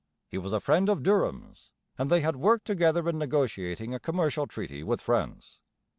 He 0.27 0.39
was 0.39 0.51
a 0.51 0.59
friend 0.59 0.89
of 0.89 1.03
Durham's, 1.03 1.69
and 1.95 2.09
they 2.09 2.21
had 2.21 2.35
worked 2.35 2.65
together 2.65 3.07
in 3.07 3.19
negotiating 3.19 3.93
a 3.93 3.99
commercial 3.99 4.47
treaty 4.47 4.81
with 4.83 4.99
France. 4.99 5.59